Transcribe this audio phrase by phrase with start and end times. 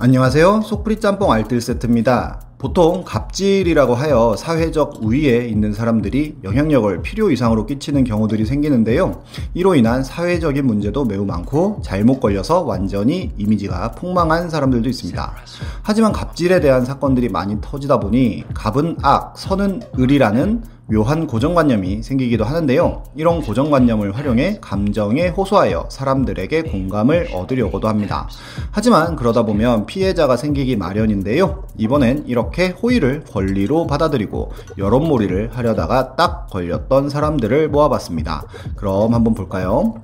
[0.00, 0.60] 안녕하세요.
[0.60, 2.40] 속풀이 짬뽕 알뜰 세트입니다.
[2.56, 9.24] 보통 갑질이라고 하여 사회적 우위에 있는 사람들이 영향력을 필요 이상으로 끼치는 경우들이 생기는데요.
[9.54, 15.34] 이로 인한 사회적인 문제도 매우 많고 잘못 걸려서 완전히 이미지가 폭망한 사람들도 있습니다.
[15.82, 23.02] 하지만 갑질에 대한 사건들이 많이 터지다 보니 갑은 악, 선은 을이라는 묘한 고정관념이 생기기도 하는데요.
[23.14, 28.26] 이런 고정관념을 활용해 감정에 호소하여 사람들에게 공감을 얻으려고도 합니다.
[28.70, 31.64] 하지만 그러다 보면 피해자가 생기기 마련인데요.
[31.76, 38.44] 이번엔 이렇게 호의를 권리로 받아들이고 여론몰이를 하려다가 딱 걸렸던 사람들을 모아봤습니다.
[38.74, 39.94] 그럼 한번 볼까요?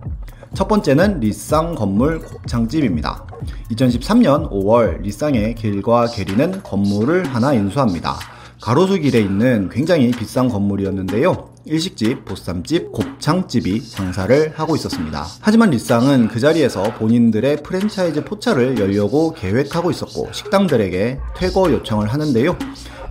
[0.52, 3.26] 첫 번째는 리쌍 건물 곱창집입니다.
[3.72, 8.33] 2013년 5월 리쌍의 길과 게리는 건물을 하나 인수합니다.
[8.64, 11.50] 가로수길에 있는 굉장히 비싼 건물이었는데요.
[11.66, 15.26] 일식집, 보쌈집, 곱창집이 장사를 하고 있었습니다.
[15.42, 22.56] 하지만 리쌍은 그 자리에서 본인들의 프랜차이즈 포차를 열려고 계획하고 있었고 식당들에게 퇴거 요청을 하는데요.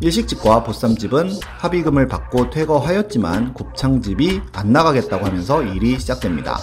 [0.01, 6.57] 일식집과 보쌈집은 합의금을 받고 퇴거하였지만 곱창집이 안 나가겠다고 하면서 일이 시작됩니다.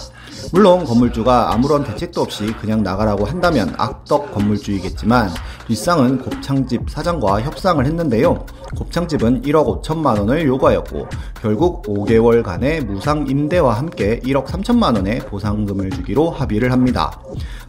[0.51, 5.29] 물론 건물주가 아무런 대책도 없이 그냥 나가라고 한다면 악덕 건물주이겠지만
[5.67, 8.45] 뒷상은 곱창집 사장과 협상을 했는데요.
[8.75, 11.07] 곱창집은 1억 5천만 원을 요구하였고
[11.41, 17.19] 결국 5개월간의 무상 임대와 함께 1억 3천만 원의 보상금을 주기로 합의를 합니다.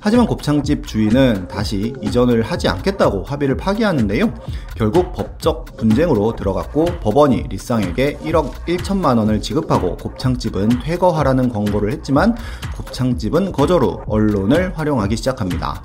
[0.00, 4.33] 하지만 곱창집 주인은 다시 이전을 하지 않겠다고 합의를 파기하는데요.
[4.77, 12.37] 결국 법적 분쟁으로 들어갔고 법원이 리쌍에게 1억 1천만 원을 지급하고 곱창집은 퇴거하라는 권고를 했지만
[12.77, 15.83] 곱창집은 거절 후 언론을 활용하기 시작합니다.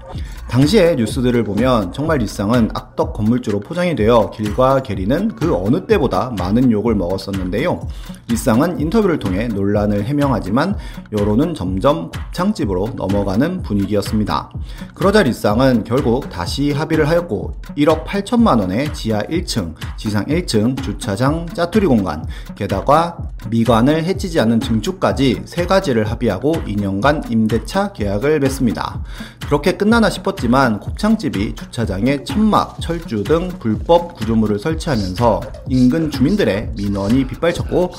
[0.50, 6.34] 당시의 뉴스들을 보면 정말 리쌍은 악덕 건물주로 포장이 되어 길과 게리 는 그 어느 때보다
[6.38, 7.88] 많은 욕을 먹었었는데요.
[8.28, 10.76] 리쌍은 인터뷰를 통해 논란을 해명하지만
[11.18, 14.50] 여론은 점점 곱창집으로 넘어가는 분위기였습니다.
[14.94, 21.88] 그러자 리쌍은 결국 다시 합의를 하였고 1억 8천만 원의 지하 1층, 지상 1층 주차장 짜투리
[21.88, 22.26] 공간,
[22.56, 23.18] 게다가
[23.50, 29.02] 미관을 해치지 않는 증축까지 세 가지를 합의하고 2년간 임대차 계약을 맺습니다.
[29.48, 37.94] 그렇게 끝나나 싶었지만 곱창집이 주차장에 천막, 철주 등 불법 구조물을 설치하면서 인근 주민들의 민원이 빗발쳤고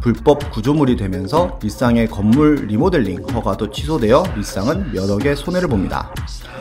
[0.00, 6.12] 불법 구조물이 되면서 리쌍의 건물 리모델링 허가도 취소되어 리쌍은 몇 억의 손해를 봅니다.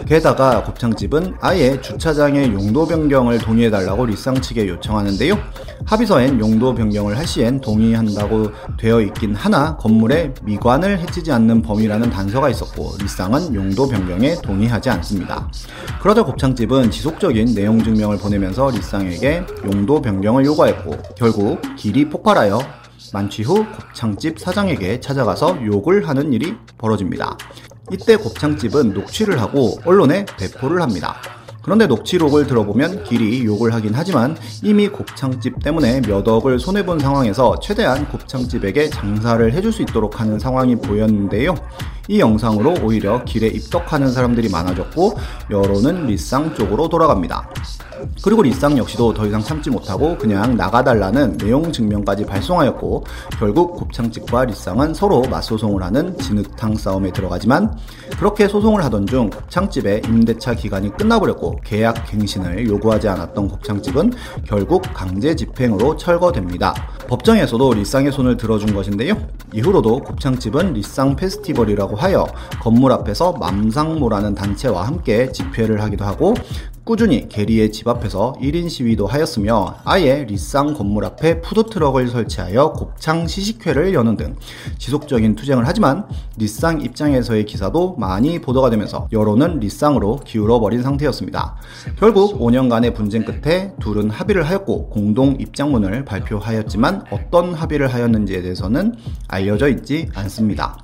[0.06, 5.38] 게다가 곱창집은 아예 주차장의 용도 변경을 동의해달라고 리쌍 측에 요청하는데요.
[5.86, 12.50] 합의서엔 용도 변경을 할 시엔 동의한다고 되어 있긴 하나 건물에 미관을 해치지 않는 범위라는 단서가
[12.50, 15.50] 있었고 리쌍은 용도 변경에 동의하지 않습니다.
[16.02, 23.66] 그러자 곱창집은 지속적인 내용 증명을 보내면서 리쌍에게 용도 변경을 요구했고 결국 길이 폭발하여 만취 후
[23.66, 27.38] 곱창집 사장에게 찾아가서 욕을 하는 일이 벌어집니다.
[27.92, 31.16] 이때 곱창집은 녹취를 하고 언론에 배포를 합니다.
[31.66, 38.08] 그런데 녹취록을 들어보면 길이 욕을 하긴 하지만 이미 곱창집 때문에 몇 억을 손해본 상황에서 최대한
[38.08, 41.56] 곱창집에게 장사를 해줄 수 있도록 하는 상황이 보였는데요.
[42.08, 45.18] 이 영상으로 오히려 길에 입덕하는 사람들이 많아졌고
[45.50, 47.50] 여론은 리쌍 쪽으로 돌아갑니다.
[48.24, 53.04] 그리고 리쌍 역시도 더 이상 참지 못하고 그냥 나가달라는 내용 증명까지 발송하였고
[53.38, 57.78] 결국 곱창집과 리쌍은 서로 맞소송을 하는 진흙탕 싸움에 들어가지만
[58.18, 64.14] 그렇게 소송을 하던 중 곱창집의 임대차 기간이 끝나버렸고 계약 갱신을 요구하지 않았던 곱창집은
[64.46, 66.74] 결국 강제 집행으로 철거됩니다.
[67.08, 69.16] 법정에서도 리쌍의 손을 들어준 것인데요.
[69.54, 72.28] 이후로도 곱창집은 리쌍 페스티벌이라고 하여
[72.62, 76.34] 건물 앞에서 맘상모라는 단체와 함께 집회를 하기도 하고
[76.86, 83.96] 꾸준히 게리의 집 앞에서 1인 시위도 하였으며 아예 리쌍 건물 앞에 푸드트럭을 설치하여 곱창 시식회를
[83.96, 84.36] 여는 등
[84.78, 86.08] 지속적인 투쟁을 하지만
[86.38, 91.56] 리쌍 입장에서의 기사도 많이 보도가 되면서 여론은 리쌍으로 기울어 버린 상태였습니다.
[91.98, 98.94] 결국 5년간의 분쟁 끝에 둘은 합의를 하였고 공동 입장문을 발표하였지만 어떤 합의를 하였는지에 대해서는
[99.28, 100.78] 알려져 있지 않습니다.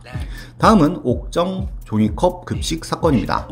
[0.57, 3.47] 다음은 옥정 종이컵 급식 사건입니다.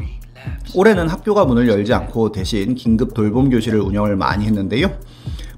[0.76, 4.92] 올해는 학교가 문을 열지 않고 대신 긴급 돌봄 교실을 운영을 많이 했는데요.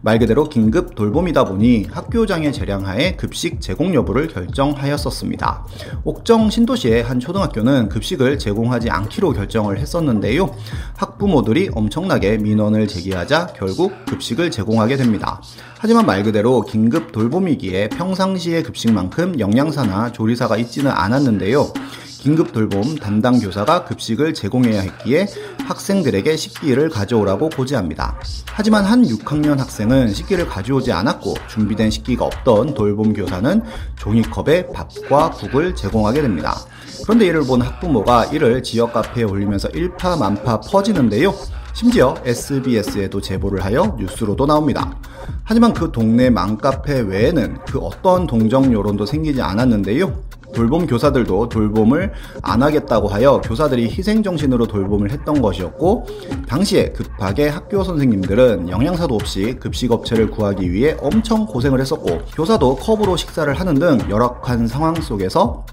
[0.03, 5.65] 말 그대로 긴급 돌봄이다 보니 학교장의 재량하에 급식 제공 여부를 결정하였었습니다.
[6.03, 10.55] 옥정 신도시의 한 초등학교는 급식을 제공하지 않기로 결정을 했었는데요.
[10.95, 15.39] 학부모들이 엄청나게 민원을 제기하자 결국 급식을 제공하게 됩니다.
[15.77, 21.71] 하지만 말 그대로 긴급 돌봄이기에 평상시의 급식만큼 영양사나 조리사가 있지는 않았는데요.
[22.21, 25.25] 긴급 돌봄 담당 교사가 급식을 제공해야 했기에
[25.65, 28.15] 학생들에게 식기를 가져오라고 고지합니다.
[28.45, 33.63] 하지만 한 6학년 학생은 식기를 가져오지 않았고 준비된 식기가 없던 돌봄 교사는
[33.97, 36.59] 종이컵에 밥과 국을 제공하게 됩니다.
[37.03, 41.33] 그런데 이를 본 학부모가 이를 지역 카페에 올리면서 일파만파 퍼지는데요.
[41.73, 44.95] 심지어 SBS에도 제보를 하여 뉴스로도 나옵니다.
[45.43, 50.30] 하지만 그 동네 맘카페 외에는 그 어떤 동정 여론도 생기지 않았는데요.
[50.51, 52.11] 돌봄 교사들도 돌봄을
[52.41, 56.05] 안 하겠다고 하여 교사들이 희생정신으로 돌봄을 했던 것이었고,
[56.47, 63.51] 당시에 급하게 학교 선생님들은 영양사도 없이 급식업체를 구하기 위해 엄청 고생을 했었고, 교사도 컵으로 식사를
[63.53, 65.65] 하는 등 열악한 상황 속에서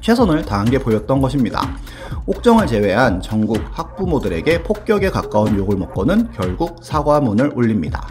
[0.00, 1.60] 최선을 다한 게 보였던 것입니다.
[2.26, 8.06] 옥정을 제외한 전국 학부모들에게 폭격에 가까운 욕을 먹고는 결국 사과문을 올립니다.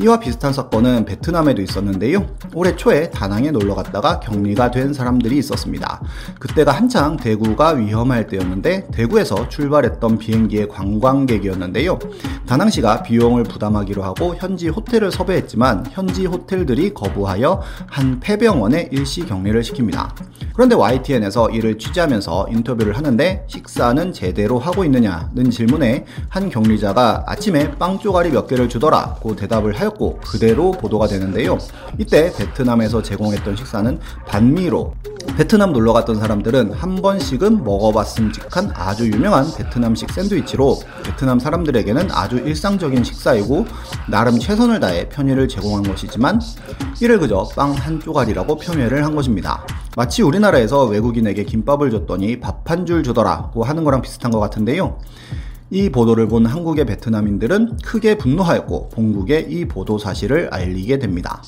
[0.00, 2.26] 이와 비슷한 사건은 베트남에도 있었는데요.
[2.54, 6.00] 올해 초에 다낭에 놀러 갔다가 격리가 된 사람들이 있었습니다.
[6.40, 11.98] 그때가 한창 대구가 위험할 때였는데 대구에서 출발했던 비행기의 관광객이었는데요.
[12.46, 20.10] 다낭시가 비용을 부담하기로 하고 현지 호텔을 섭외했지만 현지 호텔들이 거부하여 한 폐병원에 일시 격리를 시킵니다.
[20.54, 27.98] 그런데 YTN에서 이를 취재하면서 인터뷰를 하는데 식사는 제대로 하고 있느냐는 질문에 한 격리자가 아침에 빵
[27.98, 31.58] 쪼가리 몇 개를 주더라고 대답을 하였고 그대로 보도가 되는데요.
[31.98, 34.94] 이때 베트남에서 제공했던 식사는 반미로
[35.36, 43.04] 베트남 놀러 갔던 사람들은 한 번씩은 먹어봤음직한 아주 유명한 베트남식 샌드위치로 베트남 사람들에게는 아주 일상적인
[43.04, 43.66] 식사이고
[44.08, 46.40] 나름 최선을 다해 편의를 제공한 것이지만
[47.00, 49.64] 이를 그저 빵한 쪼가리라고 표현을 한 것입니다.
[49.96, 54.98] 마치 우리나라에서 외국인에게 김밥을 줬더니 밥 한 줄 주더라고 하는 거랑 비슷한 것 같은데요.
[55.72, 61.42] 이 보도를 본 한국의 베트남인들은 크게 분노하였고 본국에 이 보도 사실을 알리게 됩니다.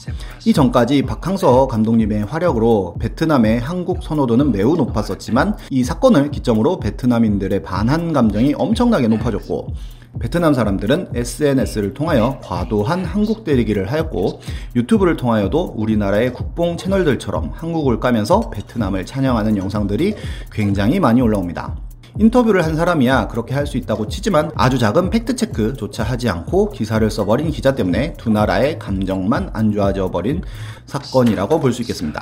[0.46, 8.14] 이 전까지 박항서 감독님의 화력으로 베트남의 한국 선호도는 매우 높았었지만 이 사건을 기점으로 베트남인들의 반한
[8.14, 9.74] 감정이 엄청나게 높아졌고
[10.18, 14.40] 베트남 사람들은 SNS를 통하여 과도한 한국 때리기를 하였고
[14.74, 20.14] 유튜브를 통하여도 우리나라의 국뽕 채널들처럼 한국을 까면서 베트남을 찬양하는 영상들이
[20.50, 21.83] 굉장히 많이 올라옵니다.
[22.18, 27.50] 인터뷰를 한 사람이야 그렇게 할 수 있다고 치지만 아주 작은 팩트체크조차 하지 않고 기사를 써버린
[27.50, 30.42] 기자 때문에 두 나라의 감정만 안 좋아져 버린
[30.86, 32.20] 사건이라고 볼 수 있겠습니다.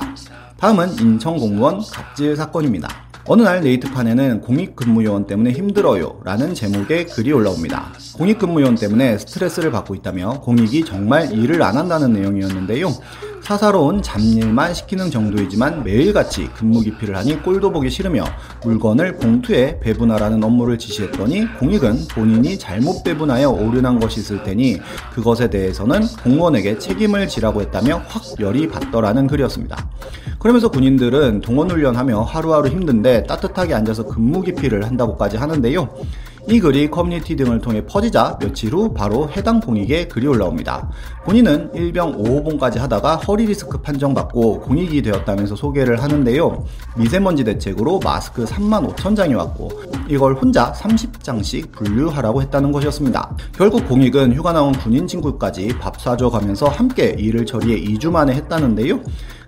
[0.57, 2.87] 다음은 인천 공무원 갑질 사건입니다.
[3.25, 7.93] 어느 날 네이트판에는 공익근무요원 때문에 힘들어요 라는 제목의 글이 올라옵니다.
[8.17, 12.89] 공익근무요원 때문에 스트레스를 받고 있다며 공익이 정말 일을 안 한다는 내용이었는데요.
[13.43, 18.23] 사사로운 잡일만 시키는 정도이지만 매일같이 근무 기피를 하니 꼴도 보기 싫으며
[18.63, 24.79] 물건을 봉투에 배분하라는 업무를 지시했더니 공익은 본인이 잘못 배분하여 오류난 것이 있을 테니
[25.13, 29.89] 그것에 대해서는 공무원에게 책임을 지라고 했다며 확 열이 받더라는 글이었습니다.
[30.39, 35.89] 그러면서 군인들은 동원 훈련하며 하루하루 힘든데 따뜻하게 앉아서 근무 기피를 한다고까지 하는데요.
[36.49, 40.89] 이 글이 커뮤니티 등을 통해 퍼지자 며칠 후 바로 해당 공익의 글이 올라옵니다.
[41.23, 46.65] 본인은 일병 5호봉까지 하다가 허리 디스크 판정받고 공익이 되었다면서 소개를 하는데요.
[46.97, 49.71] 미세먼지 대책으로 마스크 3만 5천 장이 왔고
[50.09, 53.37] 이걸 혼자 30장씩 분류하라고 했다는 것이었습니다.
[53.53, 58.99] 결국 공익은 휴가 나온 군인 친구까지 밥 사줘 가면서 함께 일을 처리해 2주 만에 했다는데요.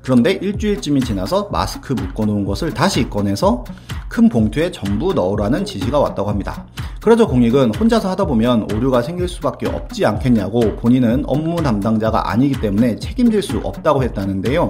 [0.06, 3.63] 그런데 일주일쯤이 지나서 마스크 묶어놓은 것을 다시 꺼내서
[4.07, 6.68] 큰 봉투에 전부 넣으라는 지시가 왔다고 합니다.
[7.02, 12.98] 그러자 공익은 혼자서 하다 보면 오류가 생길 수밖에 없지 않겠냐고 본인은 업무 담당자가 아니기 때문에
[12.98, 14.69] 책임질 수 없다고 했다는데요.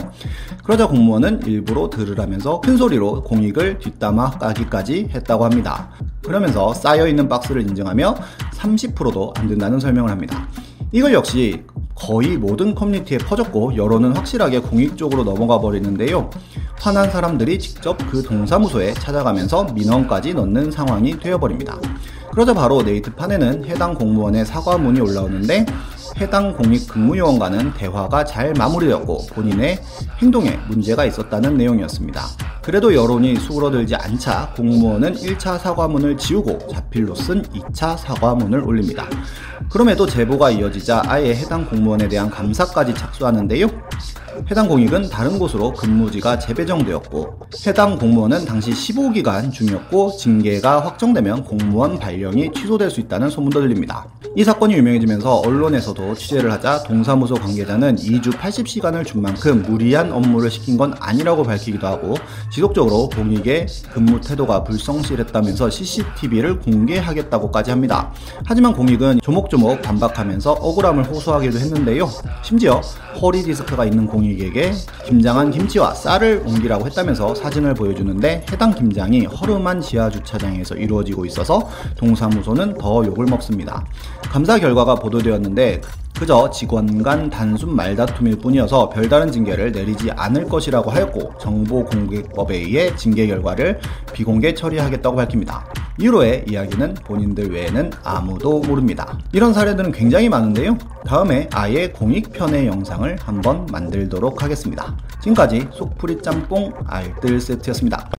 [0.63, 5.89] 그러자 공무원은 일부러 들으라면서 큰 소리로 공익을 뒷담화 까기까지 했다고 합니다.
[6.23, 8.15] 그러면서 쌓여있는 박스를 인정하며
[8.53, 10.48] 30%도 안 된다는 설명을 합니다.
[10.93, 11.62] 이걸 역시
[11.95, 16.29] 거의 모든 커뮤니티에 퍼졌고 여론은 확실하게 공익 쪽으로 넘어가 버리는데요.
[16.79, 21.79] 화난 사람들이 직접 그 동사무소에 찾아가면서 민원까지 넣는 상황이 되어버립니다.
[22.31, 25.65] 그러자 바로 네이트판에는 해당 공무원의 사과문이 올라오는데
[26.17, 29.79] 해당 공익 근무요원과는 대화가 잘 마무리되었고 본인의
[30.19, 32.22] 행동에 문제가 있었다는 내용이었습니다.
[32.62, 39.05] 그래도 여론이 수그러들지 않자 공무원은 1차 사과문을 지우고 자필로 쓴 2차 사과문을 올립니다.
[39.69, 43.67] 그럼에도 제보가 이어지자 아예 해당 공무원에 대한 감사까지 착수하는데요.
[44.51, 52.51] 해당 공익은 다른 곳으로 근무지가 재배정되었고 해당 공무원은 당시 15기간 중이었고 징계가 확정되면 공무원 발령이
[52.54, 54.08] 취소될 수 있다는 소문도 들립니다.
[54.36, 60.77] 이 사건이 유명해지면서 언론에서도 취재를 하자 동사무소 관계자는 2주 80시간을 준 만큼 무리한 업무를 시킨
[60.77, 62.15] 건 아니라고 밝히기도 하고
[62.51, 68.12] 지속적으로 공익의 근무 태도가 불성실했다면서 CCTV를 공개하겠다고까지 합니다.
[68.46, 72.10] 하지만 공익은 조목조목 반박하면서 억울함을 호소하기도 했는데요.
[72.44, 72.82] 심지어
[73.22, 74.72] 허리 디스크가 있는 공익 공익에게
[75.05, 82.77] 김장한 김치와 쌀을 옮기라고 했다면서 사진을 보여주는데 해당 김장이 허름한 지하 주차장에서 이루어지고 있어서 동사무소는
[82.77, 83.86] 더 욕을 먹습니다.
[84.24, 85.82] 감사 결과가 보도되었는데
[86.17, 93.27] 그저 직원 간 단순 말다툼일 뿐이어서 별다른 징계를 내리지 않을 것이라고 하였고 정보공개법에 의해 징계
[93.27, 93.79] 결과를
[94.13, 95.85] 비공개 처리하겠다고 밝힙니다.
[95.97, 99.17] 이후로의 이야기는 본인들 외에는 아무도 모릅니다.
[99.31, 100.77] 이런 사례들은 굉장히 많은데요.
[101.05, 104.95] 다음에 아예 공익편의 영상을 한번 만들도록 하겠습니다.
[105.21, 108.09] 지금까지 속풀이 짬뽕 알뜰 세트였습니다.